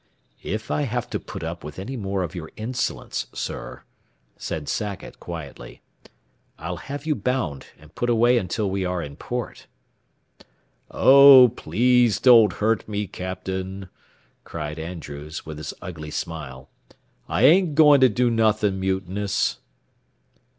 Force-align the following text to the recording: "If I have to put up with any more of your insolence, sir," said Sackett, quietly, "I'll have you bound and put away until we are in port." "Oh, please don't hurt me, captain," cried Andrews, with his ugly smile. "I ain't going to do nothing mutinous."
"If 0.41 0.71
I 0.71 0.81
have 0.81 1.11
to 1.11 1.19
put 1.19 1.43
up 1.43 1.63
with 1.63 1.77
any 1.77 1.95
more 1.95 2.23
of 2.23 2.33
your 2.33 2.49
insolence, 2.57 3.27
sir," 3.33 3.83
said 4.35 4.67
Sackett, 4.67 5.19
quietly, 5.19 5.83
"I'll 6.57 6.77
have 6.77 7.05
you 7.05 7.13
bound 7.13 7.67
and 7.77 7.93
put 7.93 8.09
away 8.09 8.39
until 8.39 8.67
we 8.67 8.83
are 8.83 9.03
in 9.03 9.15
port." 9.15 9.67
"Oh, 10.89 11.49
please 11.55 12.19
don't 12.19 12.53
hurt 12.53 12.89
me, 12.89 13.05
captain," 13.05 13.89
cried 14.43 14.79
Andrews, 14.79 15.45
with 15.45 15.59
his 15.59 15.71
ugly 15.83 16.09
smile. 16.09 16.71
"I 17.29 17.43
ain't 17.43 17.75
going 17.75 18.01
to 18.01 18.09
do 18.09 18.31
nothing 18.31 18.79
mutinous." 18.79 19.59